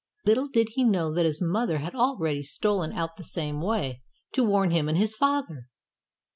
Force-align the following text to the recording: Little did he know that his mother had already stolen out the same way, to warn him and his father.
Little 0.25 0.47
did 0.47 0.69
he 0.69 0.83
know 0.83 1.13
that 1.13 1.27
his 1.27 1.43
mother 1.43 1.77
had 1.77 1.93
already 1.93 2.41
stolen 2.41 2.91
out 2.91 3.17
the 3.17 3.23
same 3.23 3.61
way, 3.61 4.01
to 4.33 4.43
warn 4.43 4.71
him 4.71 4.89
and 4.89 4.97
his 4.97 5.13
father. 5.13 5.67